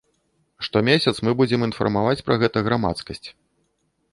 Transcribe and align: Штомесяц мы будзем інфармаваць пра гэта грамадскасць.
Штомесяц 0.67 1.13
мы 1.27 1.31
будзем 1.41 1.65
інфармаваць 1.67 2.23
пра 2.31 2.35
гэта 2.45 2.65
грамадскасць. 2.69 3.25